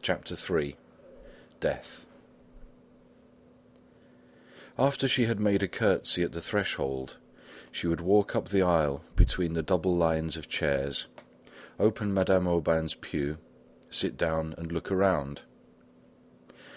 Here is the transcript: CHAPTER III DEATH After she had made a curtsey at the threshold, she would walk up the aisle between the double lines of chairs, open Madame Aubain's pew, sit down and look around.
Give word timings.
CHAPTER 0.00 0.36
III 0.36 0.76
DEATH 1.58 2.06
After 4.78 5.08
she 5.08 5.24
had 5.24 5.40
made 5.40 5.64
a 5.64 5.66
curtsey 5.66 6.22
at 6.22 6.30
the 6.30 6.40
threshold, 6.40 7.16
she 7.72 7.88
would 7.88 8.00
walk 8.00 8.36
up 8.36 8.50
the 8.50 8.62
aisle 8.62 9.02
between 9.16 9.54
the 9.54 9.62
double 9.64 9.96
lines 9.96 10.36
of 10.36 10.48
chairs, 10.48 11.08
open 11.80 12.14
Madame 12.14 12.46
Aubain's 12.46 12.94
pew, 12.94 13.38
sit 13.90 14.16
down 14.16 14.54
and 14.56 14.70
look 14.70 14.92
around. 14.92 15.42